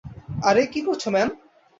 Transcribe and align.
আরে, 0.41 0.61
কি 0.65 0.79
করছো 0.81 1.09
ম্যান? 1.11 1.29